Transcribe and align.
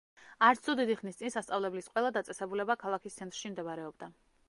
არცთუ 0.45 0.73
დიდი 0.79 0.95
ხნის 1.01 1.19
წინ 1.19 1.35
სასწავლებლის 1.35 1.91
ყველა 1.93 2.13
დაწესებულება 2.19 2.81
ქალაქის 2.87 3.23
ცენტრში 3.23 3.57
მდებარეობდა. 3.57 4.15